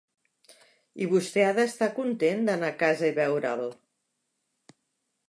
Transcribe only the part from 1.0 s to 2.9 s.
I vostè ha d'estar content d'anar a